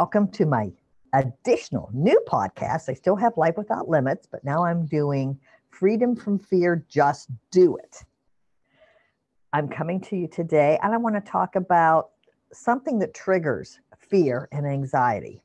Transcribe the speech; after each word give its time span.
Welcome 0.00 0.26
to 0.32 0.44
my 0.44 0.72
additional 1.12 1.88
new 1.92 2.20
podcast. 2.26 2.88
I 2.88 2.94
still 2.94 3.14
have 3.14 3.36
Life 3.36 3.56
Without 3.56 3.88
Limits, 3.88 4.26
but 4.26 4.44
now 4.44 4.64
I'm 4.64 4.86
doing 4.86 5.38
Freedom 5.70 6.16
from 6.16 6.36
Fear, 6.36 6.84
Just 6.88 7.30
Do 7.52 7.76
It. 7.76 8.02
I'm 9.52 9.68
coming 9.68 10.00
to 10.00 10.16
you 10.16 10.26
today 10.26 10.80
and 10.82 10.92
I 10.92 10.96
want 10.96 11.14
to 11.14 11.20
talk 11.20 11.54
about 11.54 12.10
something 12.52 12.98
that 12.98 13.14
triggers 13.14 13.78
fear 13.96 14.48
and 14.50 14.66
anxiety. 14.66 15.40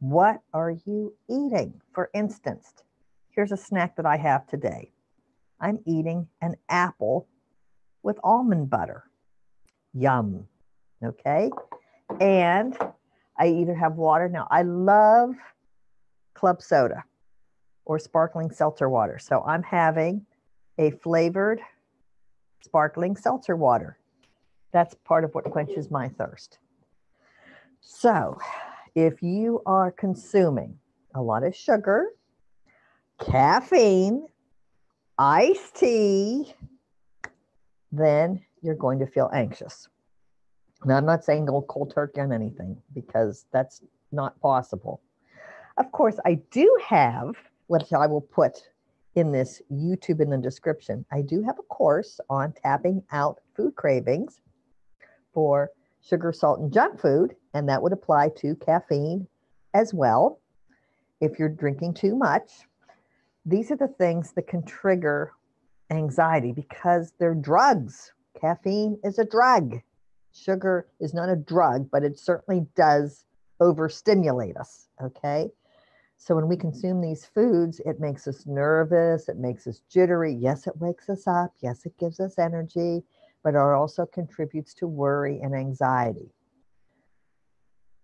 What 0.00 0.42
are 0.52 0.72
you 0.84 1.14
eating? 1.30 1.80
For 1.92 2.10
instance, 2.12 2.74
here's 3.30 3.52
a 3.52 3.56
snack 3.56 3.96
that 3.96 4.04
I 4.04 4.18
have 4.18 4.46
today 4.46 4.90
I'm 5.58 5.78
eating 5.86 6.28
an 6.42 6.56
apple 6.68 7.28
with 8.02 8.18
almond 8.22 8.68
butter. 8.68 9.04
Yum. 9.94 10.46
Okay. 11.02 11.50
And 12.20 12.76
I 13.38 13.48
either 13.48 13.74
have 13.74 13.96
water. 13.96 14.28
Now, 14.28 14.46
I 14.50 14.62
love 14.62 15.34
club 16.34 16.62
soda 16.62 17.04
or 17.84 17.98
sparkling 17.98 18.50
seltzer 18.50 18.88
water. 18.88 19.18
So 19.18 19.42
I'm 19.46 19.62
having 19.62 20.26
a 20.78 20.90
flavored 20.90 21.60
sparkling 22.62 23.16
seltzer 23.16 23.56
water. 23.56 23.98
That's 24.72 24.94
part 25.04 25.24
of 25.24 25.34
what 25.34 25.44
quenches 25.44 25.90
my 25.90 26.08
thirst. 26.08 26.58
So, 27.80 28.36
if 28.94 29.22
you 29.22 29.62
are 29.64 29.92
consuming 29.92 30.78
a 31.14 31.22
lot 31.22 31.44
of 31.44 31.54
sugar, 31.54 32.08
caffeine, 33.20 34.26
iced 35.18 35.76
tea, 35.76 36.54
then 37.92 38.42
you're 38.62 38.74
going 38.74 38.98
to 38.98 39.06
feel 39.06 39.30
anxious. 39.32 39.88
Now, 40.84 40.96
I'm 40.96 41.06
not 41.06 41.24
saying 41.24 41.46
go 41.46 41.62
cold 41.62 41.92
turkey 41.94 42.20
on 42.20 42.32
anything 42.32 42.76
because 42.94 43.46
that's 43.52 43.82
not 44.12 44.38
possible. 44.40 45.00
Of 45.78 45.90
course, 45.92 46.18
I 46.24 46.34
do 46.50 46.78
have, 46.86 47.34
which 47.66 47.92
I 47.92 48.06
will 48.06 48.20
put 48.20 48.70
in 49.16 49.32
this 49.32 49.62
YouTube 49.72 50.20
in 50.20 50.30
the 50.30 50.36
description, 50.36 51.04
I 51.10 51.22
do 51.22 51.42
have 51.42 51.58
a 51.58 51.62
course 51.62 52.20
on 52.28 52.52
tapping 52.52 53.02
out 53.10 53.40
food 53.54 53.74
cravings 53.74 54.42
for 55.32 55.70
sugar, 56.02 56.32
salt, 56.32 56.60
and 56.60 56.72
junk 56.72 57.00
food, 57.00 57.34
and 57.54 57.68
that 57.68 57.82
would 57.82 57.92
apply 57.92 58.28
to 58.36 58.54
caffeine 58.56 59.26
as 59.72 59.94
well. 59.94 60.38
If 61.20 61.38
you're 61.38 61.48
drinking 61.48 61.94
too 61.94 62.14
much, 62.14 62.52
these 63.46 63.70
are 63.70 63.76
the 63.76 63.88
things 63.88 64.32
that 64.32 64.46
can 64.46 64.64
trigger 64.64 65.32
anxiety 65.90 66.52
because 66.52 67.12
they're 67.18 67.34
drugs. 67.34 68.12
Caffeine 68.38 68.98
is 69.02 69.18
a 69.18 69.24
drug 69.24 69.80
sugar 70.36 70.86
is 71.00 71.14
not 71.14 71.28
a 71.28 71.36
drug, 71.36 71.90
but 71.90 72.04
it 72.04 72.18
certainly 72.18 72.66
does 72.74 73.24
overstimulate 73.60 74.56
us. 74.56 74.88
Okay. 75.02 75.50
So 76.18 76.34
when 76.34 76.48
we 76.48 76.56
consume 76.56 77.00
these 77.00 77.26
foods, 77.26 77.80
it 77.84 78.00
makes 78.00 78.26
us 78.26 78.46
nervous, 78.46 79.28
it 79.28 79.36
makes 79.36 79.66
us 79.66 79.82
jittery. 79.90 80.34
Yes, 80.34 80.66
it 80.66 80.76
wakes 80.78 81.08
us 81.08 81.26
up. 81.26 81.52
Yes, 81.60 81.84
it 81.84 81.96
gives 81.98 82.20
us 82.20 82.38
energy, 82.38 83.02
but 83.44 83.54
it 83.54 83.58
also 83.58 84.06
contributes 84.06 84.72
to 84.74 84.86
worry 84.86 85.40
and 85.42 85.54
anxiety. 85.54 86.30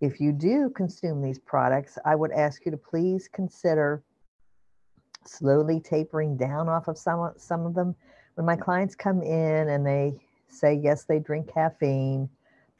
If 0.00 0.20
you 0.20 0.32
do 0.32 0.70
consume 0.70 1.22
these 1.22 1.38
products, 1.38 1.98
I 2.04 2.14
would 2.14 2.30
ask 2.32 2.64
you 2.64 2.70
to 2.70 2.76
please 2.76 3.28
consider 3.28 4.02
slowly 5.24 5.80
tapering 5.80 6.36
down 6.36 6.68
off 6.68 6.86
of 6.88 6.98
some, 6.98 7.32
some 7.36 7.66
of 7.66 7.74
them. 7.74 7.96
When 8.34 8.46
my 8.46 8.56
clients 8.56 8.94
come 8.94 9.22
in 9.22 9.68
and 9.68 9.84
they 9.84 10.20
say 10.48 10.74
yes, 10.74 11.04
they 11.04 11.18
drink 11.18 11.52
caffeine. 11.52 12.28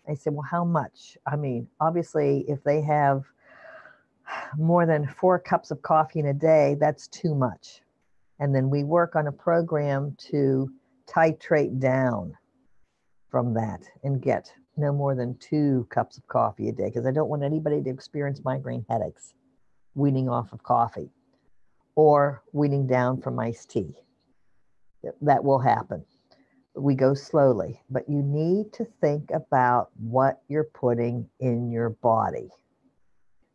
I 0.09 0.15
said, 0.15 0.35
well, 0.35 0.47
how 0.49 0.65
much? 0.65 1.19
I 1.27 1.37
mean, 1.37 1.69
obviously, 1.81 2.45
if 2.49 2.63
they 2.63 2.81
have 2.83 3.25
more 4.57 4.87
than 4.87 5.07
four 5.07 5.39
cups 5.39 5.71
of 5.71 5.83
coffee 5.83 6.21
in 6.21 6.27
a 6.27 6.35
day, 6.35 6.77
that's 6.79 7.09
too 7.09 7.35
much. 7.35 7.81
And 8.39 8.55
then 8.55 8.71
we 8.71 8.85
work 8.85 9.17
on 9.17 9.27
a 9.27 9.33
program 9.33 10.17
to 10.31 10.71
titrate 11.07 11.81
down 11.81 12.37
from 13.31 13.55
that 13.55 13.83
and 14.05 14.21
get 14.21 14.53
no 14.77 14.93
more 14.93 15.15
than 15.15 15.37
two 15.39 15.87
cups 15.91 16.19
of 16.19 16.27
coffee 16.29 16.69
a 16.69 16.73
day 16.73 16.87
because 16.87 17.07
I 17.07 17.13
don't 17.13 17.29
want 17.29 17.43
anybody 17.43 17.83
to 17.83 17.91
experience 17.91 18.43
migraine 18.45 18.85
headaches 18.89 19.35
weaning 19.95 20.29
off 20.29 20.53
of 20.53 20.63
coffee 20.63 21.09
or 21.95 22.43
weaning 22.53 22.87
down 22.87 23.21
from 23.21 23.39
iced 23.39 23.71
tea. 23.71 23.95
That 25.23 25.43
will 25.43 25.59
happen 25.59 26.05
we 26.77 26.95
go 26.95 27.15
slowly, 27.15 27.81
but 27.91 28.09
you 28.09 28.23
need 28.23 28.73
to 28.75 28.85
think 29.01 29.31
about 29.33 29.91
what 29.99 30.43
you're 30.49 30.65
putting 30.75 31.29
in 31.41 31.71
your 31.71 31.91
body. 31.91 32.49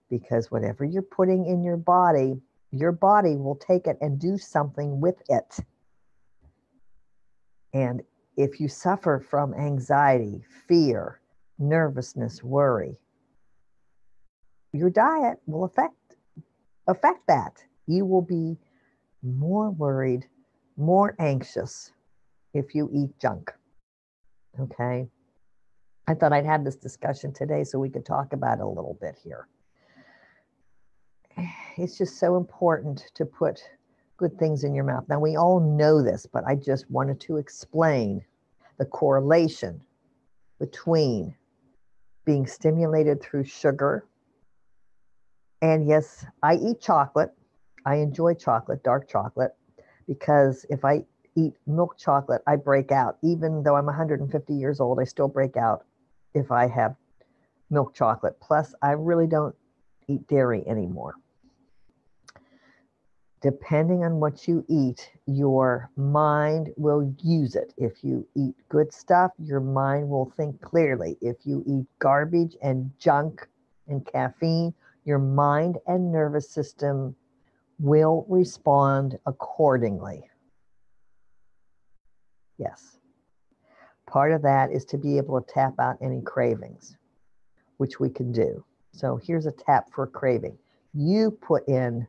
Because 0.10 0.50
whatever 0.50 0.84
you're 0.84 1.02
putting 1.04 1.46
in 1.46 1.64
your 1.64 1.78
body, 1.78 2.42
your 2.72 2.92
body 2.92 3.36
will 3.36 3.56
take 3.56 3.86
it 3.88 3.98
and 4.02 4.20
do 4.20 4.38
something 4.38 5.00
with 5.00 5.22
it. 5.30 5.60
And 7.74 8.02
if 8.38 8.60
you 8.60 8.68
suffer 8.68 9.24
from 9.30 9.54
anxiety, 9.54 10.44
fear, 10.68 11.22
nervousness, 11.60 12.44
worry, 12.44 12.98
your 14.74 14.90
diet 14.90 15.40
will 15.46 15.64
affect 15.66 15.94
affect 16.88 17.28
that. 17.28 17.64
You 17.88 18.06
will 18.06 18.22
be 18.22 18.58
more 19.22 19.70
worried, 19.70 20.26
more 20.76 21.16
anxious, 21.20 21.92
if 22.54 22.76
you 22.76 22.90
eat 22.94 23.18
junk. 23.20 23.52
Okay. 24.60 25.08
I 26.08 26.14
thought 26.14 26.34
I'd 26.34 26.46
have 26.46 26.64
this 26.66 26.76
discussion 26.76 27.32
today 27.32 27.64
so 27.64 27.80
we 27.80 27.90
could 27.90 28.06
talk 28.06 28.34
about 28.34 28.60
it 28.60 28.64
a 28.64 28.68
little 28.68 28.98
bit 29.00 29.16
here. 29.24 29.48
It's 31.78 31.98
just 31.98 32.20
so 32.20 32.36
important 32.36 33.12
to 33.16 33.26
put 33.26 33.64
good 34.18 34.38
things 34.38 34.64
in 34.64 34.76
your 34.76 34.84
mouth. 34.84 35.06
Now, 35.08 35.20
we 35.20 35.38
all 35.38 35.60
know 35.60 36.02
this, 36.02 36.26
but 36.26 36.44
I 36.46 36.56
just 36.56 36.90
wanted 36.92 37.20
to 37.22 37.38
explain 37.38 38.24
the 38.78 38.86
correlation 38.86 39.82
between 40.60 41.34
being 42.26 42.46
stimulated 42.46 43.22
through 43.22 43.46
sugar. 43.46 44.06
And 45.62 45.88
yes, 45.88 46.26
I 46.44 46.56
eat 46.56 46.82
chocolate. 46.82 47.32
I 47.86 47.96
enjoy 47.96 48.34
chocolate, 48.36 48.84
dark 48.84 49.08
chocolate, 49.08 49.56
because 50.08 50.66
if 50.70 50.86
I 50.86 51.06
eat 51.36 51.54
milk 51.66 51.98
chocolate, 51.98 52.42
I 52.48 52.56
break 52.56 52.92
out. 52.92 53.18
Even 53.22 53.64
though 53.64 53.76
I'm 53.76 53.86
150 53.86 54.54
years 54.54 54.80
old, 54.80 55.00
I 55.00 55.04
still 55.04 55.28
break 55.28 55.58
out 55.58 55.86
if 56.34 56.52
I 56.52 56.68
have 56.68 56.96
milk 57.70 57.94
chocolate. 57.94 58.40
Plus, 58.40 58.74
I 58.82 58.92
really 58.92 59.28
don't 59.28 59.56
eat 60.08 60.28
dairy 60.28 60.68
anymore. 60.68 61.16
Depending 63.42 64.04
on 64.04 64.20
what 64.20 64.48
you 64.48 64.64
eat, 64.68 65.10
your 65.26 65.90
mind 65.96 66.72
will 66.78 67.12
use 67.24 67.56
it. 67.56 67.74
If 67.76 68.04
you 68.04 68.28
eat 68.36 68.54
good 68.70 68.94
stuff, 68.94 69.32
your 69.40 69.60
mind 69.60 70.08
will 70.08 70.32
think 70.38 70.62
clearly. 70.62 71.18
If 71.22 71.38
you 71.44 71.64
eat 71.66 71.88
garbage 71.98 72.56
and 72.62 72.92
junk 73.00 73.48
and 73.88 74.06
caffeine, 74.06 74.76
your 75.06 75.18
mind 75.18 75.80
and 75.88 76.12
nervous 76.12 76.52
system 76.52 77.16
will 77.80 78.28
respond 78.30 79.18
accordingly. 79.26 80.30
Yes. 82.62 82.98
Part 84.06 84.32
of 84.32 84.44
that 84.44 84.72
is 84.72 84.86
to 84.86 84.98
be 84.98 85.18
able 85.18 85.42
to 85.42 85.54
tap 85.54 85.74
out 85.80 85.98
any 86.00 86.22
cravings, 86.22 86.96
which 87.78 88.00
we 88.00 88.10
can 88.10 88.32
do. 88.32 88.64
So 88.92 89.18
here's 89.18 89.48
a 89.48 89.52
tap 89.52 89.92
for 89.92 90.06
craving. 90.06 90.58
You 90.94 91.32
put 91.32 91.68
in 91.68 92.08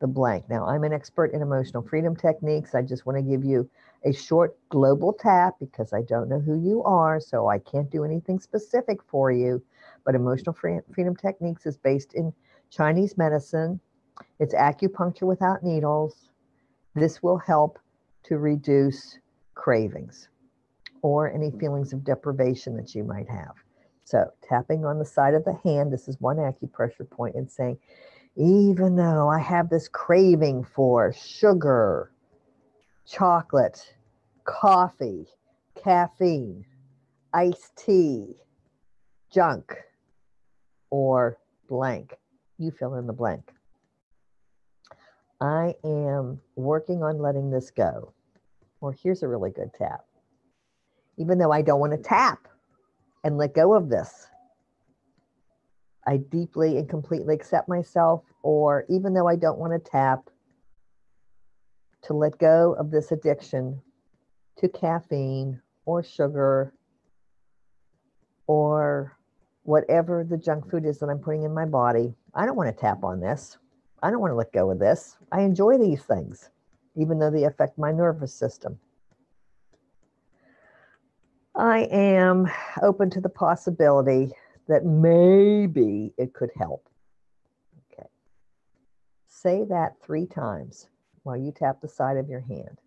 the 0.00 0.06
blank. 0.06 0.48
Now, 0.48 0.66
I'm 0.66 0.84
an 0.84 0.92
expert 0.92 1.32
in 1.32 1.42
emotional 1.42 1.82
freedom 1.82 2.16
techniques. 2.16 2.74
I 2.74 2.82
just 2.82 3.04
want 3.04 3.18
to 3.18 3.22
give 3.22 3.44
you 3.44 3.68
a 4.04 4.12
short 4.12 4.56
global 4.70 5.12
tap 5.12 5.56
because 5.58 5.92
I 5.92 6.02
don't 6.02 6.28
know 6.28 6.38
who 6.38 6.54
you 6.54 6.82
are, 6.84 7.20
so 7.20 7.48
I 7.48 7.58
can't 7.58 7.90
do 7.90 8.04
anything 8.04 8.38
specific 8.38 9.02
for 9.02 9.30
you. 9.32 9.62
But 10.04 10.14
emotional 10.14 10.54
freedom 10.54 11.16
techniques 11.16 11.66
is 11.66 11.76
based 11.76 12.14
in 12.14 12.32
Chinese 12.70 13.18
medicine. 13.18 13.80
It's 14.38 14.54
acupuncture 14.54 15.26
without 15.26 15.62
needles. 15.62 16.30
This 16.94 17.22
will 17.22 17.38
help 17.38 17.78
to 18.24 18.38
reduce 18.38 19.18
cravings 19.58 20.28
or 21.02 21.30
any 21.30 21.50
feelings 21.50 21.92
of 21.92 22.04
deprivation 22.04 22.76
that 22.76 22.94
you 22.94 23.04
might 23.04 23.28
have. 23.28 23.54
So, 24.04 24.30
tapping 24.48 24.86
on 24.86 24.98
the 24.98 25.04
side 25.04 25.34
of 25.34 25.44
the 25.44 25.58
hand, 25.64 25.92
this 25.92 26.08
is 26.08 26.16
one 26.20 26.36
acupressure 26.36 27.08
point, 27.10 27.34
and 27.34 27.50
saying, 27.50 27.78
even 28.36 28.96
though 28.96 29.28
I 29.28 29.40
have 29.40 29.68
this 29.68 29.88
craving 29.88 30.64
for 30.64 31.12
sugar, 31.12 32.10
chocolate, 33.04 33.94
coffee, 34.44 35.26
caffeine, 35.82 36.64
iced 37.34 37.76
tea, 37.76 38.36
junk, 39.30 39.74
or 40.90 41.36
blank, 41.68 42.14
you 42.58 42.70
fill 42.70 42.94
in 42.94 43.06
the 43.06 43.12
blank. 43.12 43.52
I 45.40 45.74
am 45.84 46.40
working 46.56 47.02
on 47.02 47.18
letting 47.18 47.50
this 47.50 47.70
go. 47.70 48.14
Or 48.80 48.92
here's 48.92 49.22
a 49.22 49.28
really 49.28 49.50
good 49.50 49.72
tap. 49.74 50.04
Even 51.16 51.38
though 51.38 51.52
I 51.52 51.62
don't 51.62 51.80
want 51.80 51.92
to 51.92 51.98
tap 51.98 52.46
and 53.24 53.36
let 53.36 53.54
go 53.54 53.74
of 53.74 53.88
this, 53.88 54.28
I 56.06 56.18
deeply 56.18 56.78
and 56.78 56.88
completely 56.88 57.34
accept 57.34 57.68
myself, 57.68 58.22
or 58.42 58.86
even 58.88 59.12
though 59.12 59.28
I 59.28 59.36
don't 59.36 59.58
want 59.58 59.72
to 59.72 59.90
tap, 59.90 60.30
to 62.02 62.14
let 62.14 62.38
go 62.38 62.74
of 62.78 62.90
this 62.90 63.12
addiction 63.12 63.82
to 64.56 64.68
caffeine 64.68 65.60
or 65.84 66.02
sugar 66.02 66.72
or 68.46 69.18
whatever 69.64 70.24
the 70.24 70.38
junk 70.38 70.70
food 70.70 70.86
is 70.86 70.98
that 70.98 71.08
I'm 71.08 71.18
putting 71.18 71.42
in 71.42 71.52
my 71.52 71.66
body. 71.66 72.14
I 72.34 72.46
don't 72.46 72.56
want 72.56 72.74
to 72.74 72.80
tap 72.80 73.04
on 73.04 73.20
this. 73.20 73.58
I 74.02 74.10
don't 74.10 74.20
want 74.20 74.30
to 74.30 74.36
let 74.36 74.52
go 74.52 74.70
of 74.70 74.78
this. 74.78 75.16
I 75.32 75.42
enjoy 75.42 75.76
these 75.76 76.02
things, 76.02 76.50
even 76.98 77.18
though 77.18 77.30
they 77.30 77.44
affect 77.44 77.78
my 77.78 77.92
nervous 77.92 78.34
system. 78.34 78.78
I 81.54 81.88
am 81.90 82.50
open 82.82 83.08
to 83.10 83.20
the 83.20 83.28
possibility 83.28 84.32
that 84.68 84.84
maybe 84.84 86.12
it 86.18 86.34
could 86.34 86.50
help. 86.56 86.88
Okay. 87.92 88.08
Say 89.28 89.64
that 89.68 89.94
three 90.02 90.26
times 90.26 90.88
while 91.22 91.36
you 91.36 91.52
tap 91.52 91.80
the 91.80 91.88
side 91.88 92.16
of 92.16 92.28
your 92.28 92.40
hand. 92.40 92.78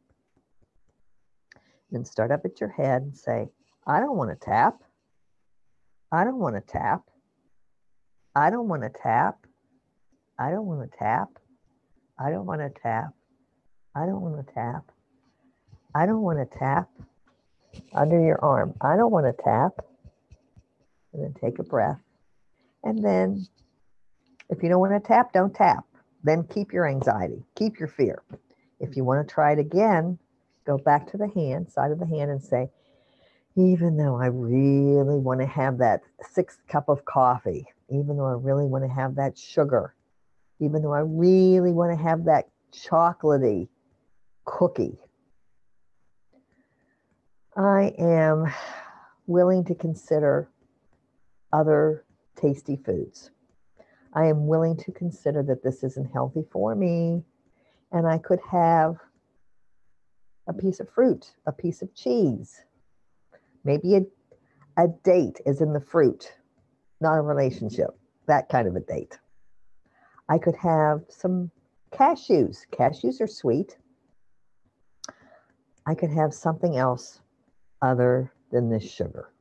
Then 1.91 2.05
start 2.05 2.31
up 2.31 2.45
at 2.45 2.59
your 2.59 2.69
head 2.69 3.01
and 3.01 3.17
say, 3.17 3.49
I 3.87 3.99
don't 3.99 4.15
want 4.15 4.29
to 4.29 4.45
tap. 4.45 4.83
I 6.11 6.23
don't 6.23 6.39
want 6.39 6.55
to 6.55 6.61
tap. 6.61 7.03
I 8.35 8.49
don't 8.49 8.67
want 8.67 8.83
to 8.83 8.89
tap. 8.89 9.45
I 10.39 10.51
don't 10.51 10.65
want 10.65 10.89
to 10.89 10.97
tap. 10.97 11.29
I 12.17 12.29
don't 12.29 12.45
want 12.45 12.61
to 12.61 12.81
tap. 12.81 13.13
I 13.95 14.05
don't 14.05 14.21
want 14.21 14.45
to 14.45 14.53
tap. 14.53 14.91
I 15.93 16.05
don't 16.05 16.21
want 16.21 16.39
to 16.39 16.57
tap 16.57 16.89
under 17.93 18.19
your 18.19 18.43
arm. 18.43 18.73
I 18.81 18.95
don't 18.95 19.11
want 19.11 19.25
to 19.25 19.43
tap. 19.43 19.85
And 21.13 21.23
then 21.23 21.33
take 21.33 21.59
a 21.59 21.63
breath. 21.63 21.99
And 22.83 23.03
then, 23.03 23.45
if 24.49 24.63
you 24.63 24.69
don't 24.69 24.79
want 24.79 24.93
to 24.93 25.05
tap, 25.05 25.33
don't 25.33 25.53
tap. 25.53 25.83
Then 26.23 26.43
keep 26.43 26.71
your 26.71 26.87
anxiety, 26.87 27.43
keep 27.55 27.79
your 27.79 27.87
fear. 27.87 28.21
If 28.79 28.95
you 28.95 29.03
want 29.03 29.27
to 29.27 29.33
try 29.33 29.51
it 29.51 29.59
again, 29.59 30.17
go 30.65 30.77
back 30.77 31.11
to 31.11 31.17
the 31.17 31.27
hand, 31.27 31.69
side 31.69 31.91
of 31.91 31.99
the 31.99 32.05
hand, 32.05 32.31
and 32.31 32.41
say, 32.41 32.69
even 33.55 33.97
though 33.97 34.15
I 34.15 34.27
really 34.27 35.17
want 35.17 35.41
to 35.41 35.45
have 35.45 35.79
that 35.79 36.01
sixth 36.21 36.59
cup 36.67 36.87
of 36.87 37.03
coffee, 37.03 37.65
even 37.89 38.17
though 38.17 38.27
I 38.27 38.33
really 38.33 38.65
want 38.65 38.85
to 38.85 38.89
have 38.89 39.15
that 39.15 39.37
sugar, 39.37 39.93
even 40.59 40.81
though 40.81 40.93
I 40.93 41.01
really 41.01 41.71
want 41.71 41.97
to 41.97 42.01
have 42.01 42.25
that 42.25 42.47
chocolatey 42.71 43.67
cookie, 44.45 44.97
I 47.55 47.93
am 47.97 48.51
willing 49.27 49.65
to 49.65 49.75
consider 49.75 50.49
other 51.51 52.05
tasty 52.35 52.77
foods. 52.77 53.31
I 54.13 54.25
am 54.25 54.47
willing 54.47 54.77
to 54.77 54.91
consider 54.91 55.43
that 55.43 55.63
this 55.63 55.83
isn't 55.83 56.11
healthy 56.11 56.43
for 56.51 56.75
me, 56.75 57.23
and 57.91 58.07
I 58.07 58.17
could 58.17 58.39
have 58.49 58.97
a 60.47 60.53
piece 60.53 60.79
of 60.79 60.89
fruit, 60.89 61.31
a 61.45 61.51
piece 61.51 61.81
of 61.81 61.93
cheese, 61.93 62.61
maybe 63.63 63.95
a, 63.95 64.01
a 64.77 64.87
date 65.03 65.39
is 65.45 65.61
in 65.61 65.73
the 65.73 65.79
fruit, 65.79 66.33
not 66.99 67.17
a 67.17 67.21
relationship, 67.21 67.89
that 68.27 68.49
kind 68.49 68.67
of 68.67 68.75
a 68.75 68.79
date. 68.79 69.17
I 70.29 70.37
could 70.37 70.55
have 70.55 71.01
some 71.09 71.51
cashews. 71.91 72.65
Cashews 72.71 73.19
are 73.21 73.27
sweet. 73.27 73.77
I 75.85 75.95
could 75.95 76.11
have 76.11 76.33
something 76.33 76.77
else 76.77 77.21
other 77.81 78.31
than 78.51 78.69
this 78.69 78.89
sugar. 78.89 79.31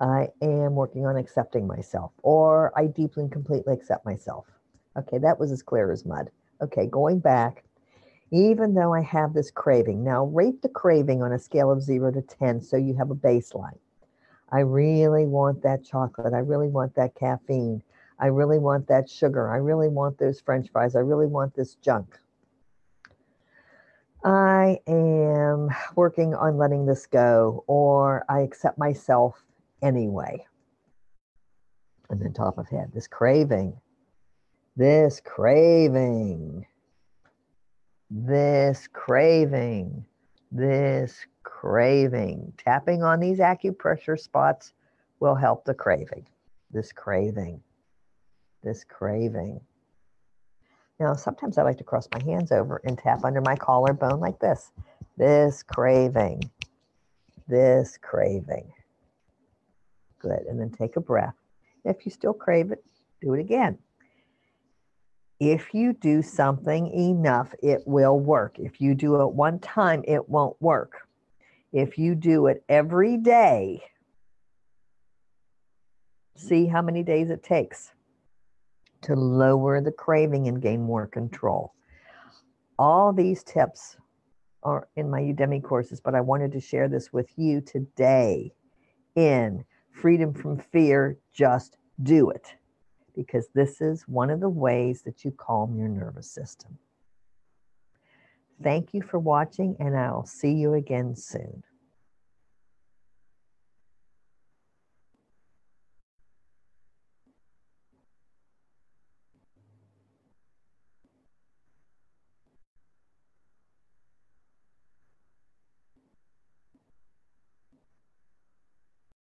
I 0.00 0.28
am 0.40 0.74
working 0.74 1.06
on 1.06 1.16
accepting 1.16 1.66
myself, 1.66 2.12
or 2.22 2.72
I 2.76 2.86
deeply 2.86 3.24
and 3.24 3.32
completely 3.32 3.74
accept 3.74 4.04
myself. 4.04 4.46
Okay, 4.96 5.18
that 5.18 5.38
was 5.38 5.52
as 5.52 5.62
clear 5.62 5.92
as 5.92 6.06
mud. 6.06 6.30
Okay, 6.62 6.86
going 6.86 7.20
back, 7.20 7.64
even 8.30 8.74
though 8.74 8.94
I 8.94 9.02
have 9.02 9.34
this 9.34 9.50
craving, 9.50 10.04
now 10.04 10.24
rate 10.26 10.62
the 10.62 10.68
craving 10.68 11.22
on 11.22 11.32
a 11.32 11.38
scale 11.38 11.70
of 11.70 11.82
zero 11.82 12.12
to 12.12 12.22
10 12.22 12.60
so 12.60 12.76
you 12.76 12.94
have 12.96 13.10
a 13.10 13.14
baseline. 13.14 13.78
I 14.52 14.60
really 14.60 15.26
want 15.26 15.62
that 15.62 15.84
chocolate. 15.84 16.34
I 16.34 16.38
really 16.38 16.68
want 16.68 16.94
that 16.96 17.14
caffeine. 17.14 17.82
I 18.18 18.26
really 18.26 18.58
want 18.58 18.88
that 18.88 19.08
sugar. 19.08 19.50
I 19.50 19.56
really 19.56 19.88
want 19.88 20.18
those 20.18 20.40
french 20.40 20.70
fries. 20.70 20.96
I 20.96 21.00
really 21.00 21.26
want 21.26 21.54
this 21.54 21.76
junk. 21.76 22.18
I 24.22 24.78
am 24.86 25.70
working 25.96 26.34
on 26.34 26.58
letting 26.58 26.84
this 26.84 27.06
go, 27.06 27.64
or 27.66 28.24
I 28.28 28.40
accept 28.40 28.78
myself 28.78 29.42
anyway. 29.82 30.46
And 32.10 32.20
then 32.20 32.32
top 32.32 32.58
of 32.58 32.68
head, 32.68 32.90
this 32.92 33.06
craving, 33.06 33.80
this 34.76 35.20
craving, 35.24 36.66
this 38.10 38.88
craving, 38.92 40.04
this 40.52 41.26
craving. 41.42 42.52
Tapping 42.58 43.02
on 43.02 43.20
these 43.20 43.38
acupressure 43.38 44.18
spots 44.18 44.72
will 45.20 45.34
help 45.36 45.64
the 45.64 45.74
craving, 45.74 46.26
this 46.70 46.92
craving, 46.92 47.62
this 48.62 48.84
craving. 48.84 49.60
Now, 51.00 51.14
sometimes 51.14 51.56
I 51.56 51.62
like 51.62 51.78
to 51.78 51.84
cross 51.84 52.06
my 52.12 52.22
hands 52.22 52.52
over 52.52 52.82
and 52.84 52.96
tap 52.96 53.24
under 53.24 53.40
my 53.40 53.56
collarbone 53.56 54.20
like 54.20 54.38
this. 54.38 54.70
This 55.16 55.62
craving, 55.62 56.42
this 57.48 57.98
craving. 58.00 58.70
Good. 60.18 60.40
And 60.46 60.60
then 60.60 60.70
take 60.70 60.96
a 60.96 61.00
breath. 61.00 61.34
If 61.86 62.04
you 62.04 62.12
still 62.12 62.34
crave 62.34 62.70
it, 62.70 62.84
do 63.22 63.32
it 63.32 63.40
again. 63.40 63.78
If 65.40 65.72
you 65.72 65.94
do 65.94 66.20
something 66.20 66.88
enough, 66.88 67.54
it 67.62 67.80
will 67.86 68.20
work. 68.20 68.58
If 68.58 68.78
you 68.78 68.94
do 68.94 69.22
it 69.22 69.32
one 69.32 69.58
time, 69.58 70.04
it 70.06 70.28
won't 70.28 70.60
work. 70.60 71.08
If 71.72 71.96
you 71.96 72.14
do 72.14 72.46
it 72.48 72.62
every 72.68 73.16
day, 73.16 73.82
see 76.36 76.66
how 76.66 76.82
many 76.82 77.02
days 77.02 77.30
it 77.30 77.42
takes 77.42 77.92
to 79.02 79.14
lower 79.14 79.80
the 79.80 79.92
craving 79.92 80.48
and 80.48 80.60
gain 80.60 80.82
more 80.82 81.06
control. 81.06 81.72
All 82.78 83.12
these 83.12 83.42
tips 83.42 83.96
are 84.62 84.88
in 84.96 85.10
my 85.10 85.20
Udemy 85.20 85.62
courses, 85.62 86.00
but 86.00 86.14
I 86.14 86.20
wanted 86.20 86.52
to 86.52 86.60
share 86.60 86.88
this 86.88 87.12
with 87.12 87.30
you 87.36 87.60
today 87.60 88.52
in 89.16 89.64
freedom 89.90 90.32
from 90.32 90.58
fear, 90.58 91.18
just 91.32 91.76
do 92.02 92.30
it. 92.30 92.54
Because 93.14 93.48
this 93.54 93.80
is 93.80 94.02
one 94.02 94.30
of 94.30 94.40
the 94.40 94.48
ways 94.48 95.02
that 95.02 95.24
you 95.24 95.32
calm 95.32 95.76
your 95.76 95.88
nervous 95.88 96.30
system. 96.30 96.78
Thank 98.62 98.94
you 98.94 99.02
for 99.02 99.18
watching, 99.18 99.76
and 99.80 99.96
I'll 99.96 100.26
see 100.26 100.52
you 100.52 100.74
again 100.74 101.16
soon. 101.16 101.62